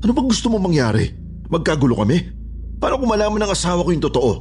[0.05, 1.09] Ano bang gusto mo mangyari?
[1.49, 2.21] Magkagulo kami?
[2.77, 4.31] Paano kung malaman ng asawa ko yung totoo?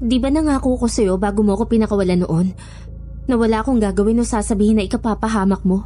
[0.00, 2.56] Di ba nangako ko sa'yo bago mo ako pinakawalan noon?
[3.28, 5.84] Na wala akong gagawin o sasabihin na ikapapahamak mo?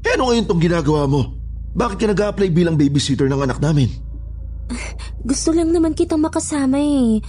[0.00, 1.36] Eh ano ngayon tong ginagawa mo?
[1.76, 3.92] Bakit ka nag-apply bilang babysitter ng anak namin?
[5.28, 7.20] Gusto lang naman kitang makasama eh.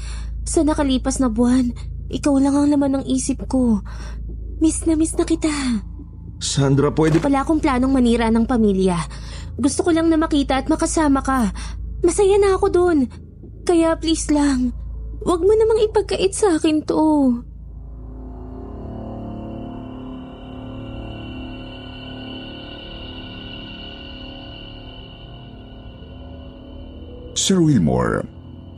[0.47, 1.75] Sa nakalipas na buwan,
[2.07, 3.83] ikaw lang ang laman ng isip ko.
[4.63, 5.51] Miss na miss na kita.
[6.39, 7.19] Sandra, pwede...
[7.19, 8.95] Wala akong planong manira ng pamilya.
[9.55, 11.55] Gusto ko lang na makita at makasama ka.
[12.03, 12.99] Masaya na ako doon.
[13.65, 14.75] Kaya please lang,
[15.23, 17.41] wag mo namang ipagkait sa akin to.
[27.35, 28.23] Sir Wilmore,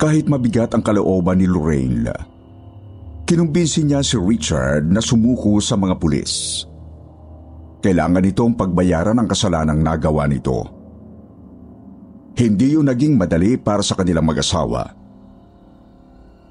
[0.02, 2.10] kahit mabigat ang kalooban ni Lorraine,
[3.24, 6.66] kinumbinsi niya si Richard na sumuko sa mga pulis.
[7.78, 10.66] Kailangan nitong pagbayaran ang kasalanang nagawa nito.
[12.38, 14.94] Hindi yun naging madali para sa kanilang mag-asawa.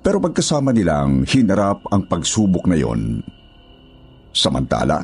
[0.07, 3.23] Pero pagkasama nilang hinarap ang pagsubok na yon.
[4.31, 5.03] Samantala,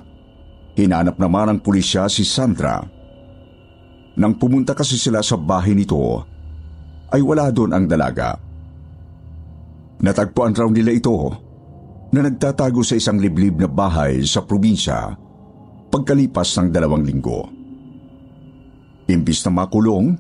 [0.79, 2.79] hinanap naman ng pulisya si Sandra.
[4.14, 6.23] Nang pumunta kasi sila sa bahay nito,
[7.11, 8.39] ay wala doon ang dalaga.
[10.03, 11.14] Natagpuan raw nila ito
[12.14, 15.14] na nagtatago sa isang liblib na bahay sa probinsya
[15.93, 17.45] pagkalipas ng dalawang linggo.
[19.12, 20.16] Imbis na makulong,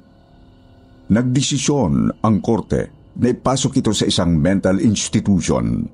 [1.08, 5.88] nagdesisyon ang korte na ipasok ito sa isang mental institution.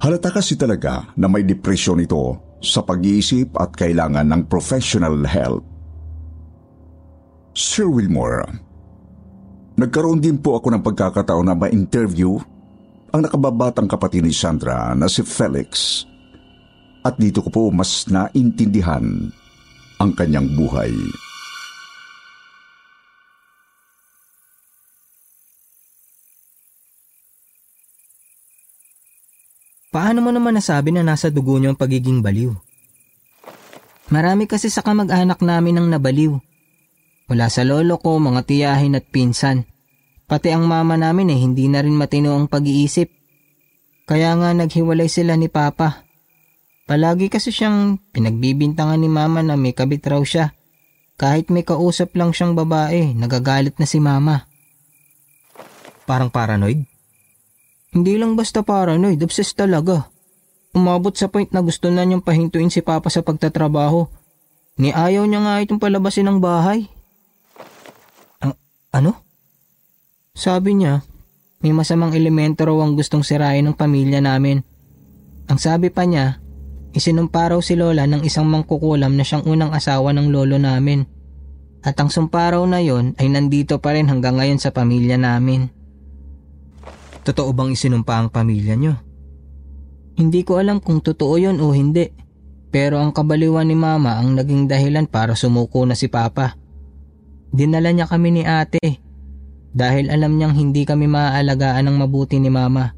[0.00, 5.62] Halata kasi talaga na may depresyon ito sa pag-iisip at kailangan ng professional help.
[7.52, 8.48] Sir Wilmore,
[9.76, 12.40] nagkaroon din po ako ng pagkakataon na ma-interview
[13.12, 16.02] ang nakababatang kapatid ni Sandra na si Felix
[17.02, 19.30] at dito ko po mas naintindihan
[19.98, 20.90] ang kanyang buhay.
[29.92, 32.56] Paano mo naman nasabi na nasa dugo niyo ang pagiging baliw?
[34.08, 36.32] Marami kasi sa kamag-anak namin ang nabaliw.
[37.28, 39.68] Wala sa lolo ko, mga tiyahin at pinsan.
[40.24, 43.12] Pati ang mama namin eh, hindi na rin matino ang pag-iisip.
[44.08, 46.08] Kaya nga naghiwalay sila ni Papa.
[46.92, 50.52] Palagi kasi siyang pinagbibintangan ni Mama na may kabit raw siya.
[51.16, 54.44] Kahit may kausap lang siyang babae, nagagalit na si Mama.
[56.04, 56.84] Parang paranoid?
[57.96, 60.04] Hindi lang basta paranoid, obsessed talaga.
[60.76, 64.12] Umabot sa point na gusto na niyang pahintuin si Papa sa pagtatrabaho.
[64.76, 66.92] Ni ayaw niya nga itong palabasin ng bahay.
[68.44, 68.60] A-
[68.92, 69.16] ano?
[70.36, 71.00] Sabi niya,
[71.64, 74.60] may masamang elemento raw ang gustong sirain ng pamilya namin.
[75.48, 76.41] Ang sabi pa niya,
[76.92, 81.04] isinumpa raw si Lola ng isang mangkukulam na siyang unang asawa ng lolo namin.
[81.82, 85.66] At ang sumparaw na yon ay nandito pa rin hanggang ngayon sa pamilya namin.
[87.26, 88.94] Totoo bang isinumpa ang pamilya niyo?
[90.14, 92.06] Hindi ko alam kung totoo yon o hindi.
[92.70, 96.54] Pero ang kabaliwan ni mama ang naging dahilan para sumuko na si papa.
[97.50, 99.02] Dinala niya kami ni ate.
[99.74, 102.94] Dahil alam niyang hindi kami maaalagaan ng mabuti ni mama.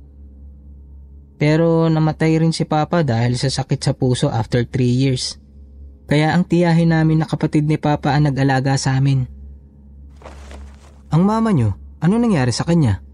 [1.45, 5.36] Pero namatay rin si papa dahil sa sakit sa puso after 3 years.
[6.09, 9.28] Kaya ang tiyahin namin na kapatid ni papa ang nag-alaga sa amin.
[11.12, 13.05] Ang mama niyo, ano nangyari sa kanya?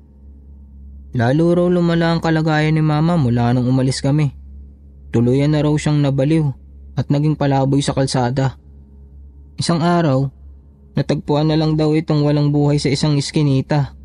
[1.10, 4.30] Lalo raw lumala ang kalagayan ni mama mula nung umalis kami.
[5.10, 6.46] Tuluyan na raw siyang nabaliw
[6.94, 8.54] at naging palaboy sa kalsada.
[9.58, 10.30] Isang araw,
[10.94, 13.98] natagpuan na lang daw itong walang buhay sa isang iskinita.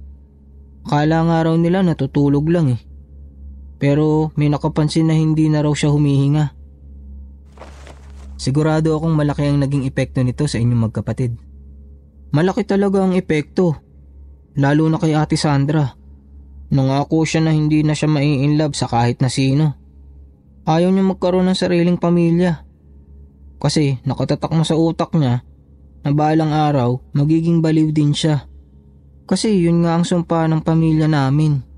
[0.82, 2.95] Akala nga raw nila natutulog lang eh.
[3.86, 6.58] Pero may nakapansin na hindi na raw siya humihinga.
[8.34, 11.38] Sigurado akong malaki ang naging epekto nito sa inyong magkapatid.
[12.34, 13.78] Malaki talaga ang epekto.
[14.58, 15.94] Lalo na kay Ate Sandra.
[16.74, 19.78] Nangako siya na hindi na siya mai-inlove sa kahit na sino.
[20.66, 22.66] Ayaw niya magkaroon ng sariling pamilya.
[23.62, 25.46] Kasi nakatatak na sa utak niya
[26.02, 28.50] na balang araw magiging baliw din siya.
[29.30, 31.75] Kasi yun nga ang sumpa ng pamilya namin.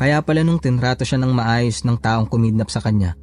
[0.00, 3.20] Kaya pala nung tinrato siya ng maayos ng taong kumidnap sa kanya,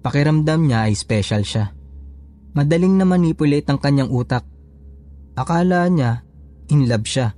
[0.00, 1.76] pakiramdam niya ay special siya.
[2.56, 4.48] Madaling na manipulate ang kanyang utak.
[5.36, 6.24] Akala niya
[6.72, 7.36] in love siya.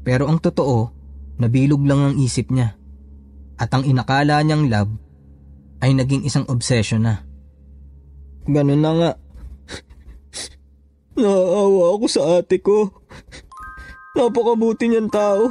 [0.00, 0.94] Pero ang totoo,
[1.34, 2.78] Nabilog lang ang isip niya.
[3.58, 4.92] At ang inakala niyang love
[5.82, 7.26] ay naging isang obsession na.
[8.46, 9.10] Ganun na nga.
[11.20, 13.02] Naaawa ako sa ate ko.
[14.14, 15.50] Napakabuti niyang tao.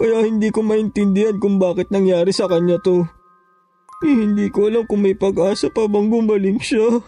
[0.00, 3.04] Kaya hindi ko maintindihan kung bakit nangyari sa kanya to.
[4.00, 7.04] Eh, hindi ko alam kung may pag-asa pa bang gumaling siya.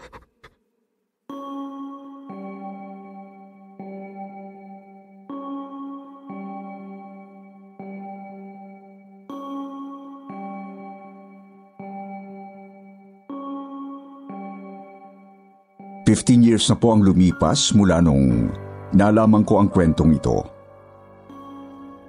[16.13, 18.53] 15 years na po ang lumipas mula nung
[18.93, 20.52] nalaman ko ang kwentong ito.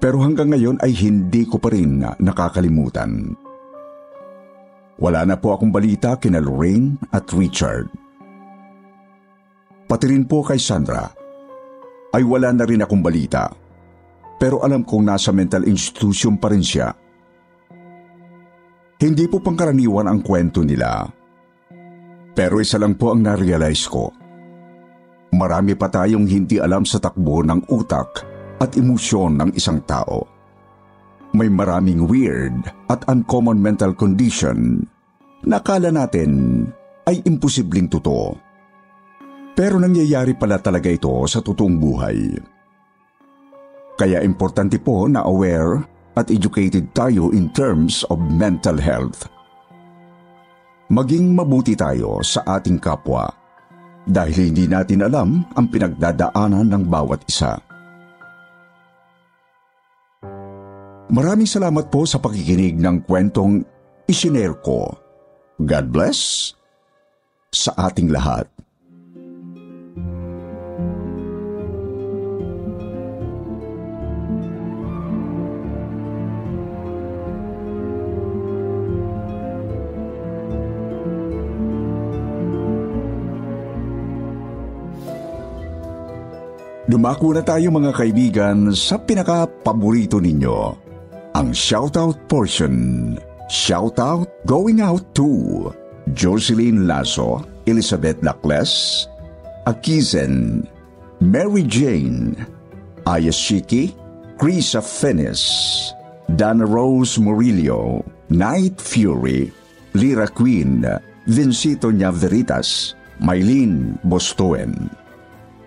[0.03, 3.39] Pero hanggang ngayon ay hindi ko pa rin nakakalimutan.
[4.99, 7.87] Wala na po akong balita kina Lorraine at Richard.
[9.87, 11.07] Pati rin po kay Sandra
[12.11, 13.47] ay wala na rin akong balita.
[14.35, 16.91] Pero alam kong nasa mental institution pa rin siya.
[18.99, 21.07] Hindi po pangkaraniwan ang kwento nila
[22.33, 24.09] pero isa lang po ang na-realize ko.
[25.31, 30.25] Marami pa tayong hindi alam sa takbo ng utak at emosyon ng isang tao.
[31.33, 34.85] May maraming weird at uncommon mental condition
[35.45, 36.65] na akala natin
[37.09, 38.37] ay imposibleng totoo.
[39.53, 42.19] Pero nangyayari pala talaga ito sa totoong buhay.
[43.97, 45.81] Kaya importante po na aware
[46.13, 49.33] at educated tayo in terms of mental health
[50.93, 53.25] maging mabuti tayo sa ating kapwa
[54.05, 57.57] dahil hindi natin alam ang pinagdadaanan ng bawat isa.
[61.13, 63.61] Maraming salamat po sa pakikinig ng kwentong
[64.09, 64.89] isinare ko.
[65.61, 66.49] God bless
[67.53, 68.49] sa ating lahat.
[86.89, 90.92] Dumako na tayo mga kaibigan sa pinaka-paborito ninyo,
[91.33, 93.17] ang shoutout portion.
[93.49, 95.69] Shoutout going out to
[96.13, 99.05] Jocelyn Lasso, Elizabeth Lacles,
[99.69, 100.65] Akizen,
[101.21, 102.33] Mary Jane,
[103.05, 103.93] Ayashiki,
[104.39, 105.93] Krisa Fenis,
[106.33, 108.01] Dana Rose Murillo,
[108.33, 109.53] Night Fury,
[109.93, 110.81] Lira Queen,
[111.29, 114.89] Vincito Naveritas, Maylene Bostoen.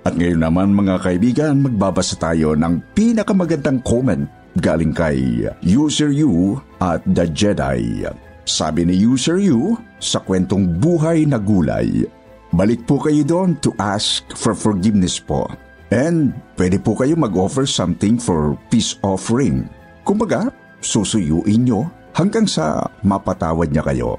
[0.07, 4.27] At ngayon naman mga kaibigan, magbabasa tayo ng pinakamagandang comment
[4.61, 8.05] galing kay User U at The Jedi.
[8.47, 12.07] Sabi ni User U sa kwentong buhay na gulay,
[12.55, 15.51] balik po kayo doon to ask for forgiveness po.
[15.91, 19.71] And pwede po kayo mag-offer something for peace offering.
[20.07, 20.51] Kumbaga,
[20.83, 24.19] susuyuin nyo hanggang sa mapatawad niya kayo.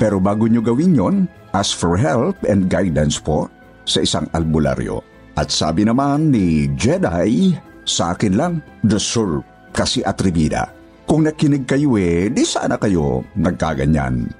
[0.00, 1.16] Pero bago nyo gawin yon,
[1.52, 3.48] ask for help and guidance po
[3.84, 5.04] sa isang albularyo.
[5.36, 7.56] At sabi naman ni Jedi,
[7.88, 8.54] sa akin lang,
[8.84, 9.42] deserve
[9.72, 10.68] kasi atribida.
[11.08, 14.30] Kung nakinig kayo eh, di sana kayo nagkaganyan.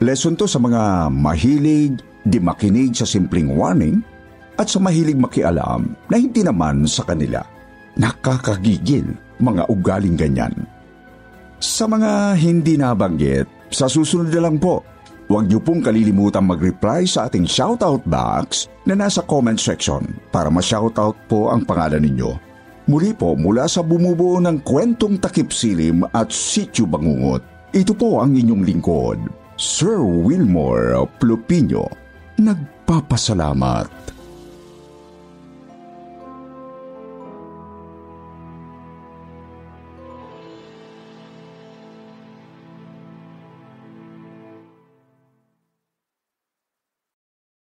[0.00, 4.00] Lesson to sa mga mahilig, di makinig sa simpleng warning,
[4.56, 7.44] at sa mahilig makialam na hindi naman sa kanila.
[8.00, 9.04] Nakakagigil
[9.42, 10.54] mga ugaling ganyan.
[11.60, 14.80] Sa mga hindi nabanggit, sa susunod na lang po,
[15.30, 20.02] Huwag niyo pong kalilimutan mag-reply sa ating shoutout box na nasa comment section
[20.34, 22.49] para ma-shoutout po ang pangalan ninyo.
[22.90, 27.38] Muli po mula sa bumubuo ng kwentong takip silim at sityo bangungot.
[27.70, 31.86] Ito po ang inyong lingkod, Sir Wilmore Plupino.
[32.42, 34.18] Nagpapasalamat.